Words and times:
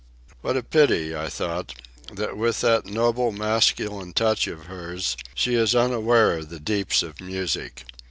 What 0.41 0.57
a 0.57 0.63
pity, 0.63 1.15
I 1.15 1.29
thought, 1.29 1.75
that 2.11 2.35
with 2.35 2.61
that 2.61 2.87
noble 2.87 3.31
masculine 3.31 4.13
touch 4.13 4.47
of 4.47 4.65
hers 4.65 5.15
she 5.35 5.53
is 5.53 5.75
unaware 5.75 6.39
of 6.39 6.49
the 6.49 6.59
deeps 6.59 7.03
of 7.03 7.21
music. 7.21 7.85